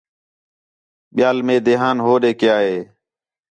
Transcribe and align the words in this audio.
ٻِیال 1.15 1.37
مئے 1.45 1.57
دھیان 1.65 1.97
ہوݙے 2.05 2.31
کَیا 2.39 2.57
ہِے 2.65 2.77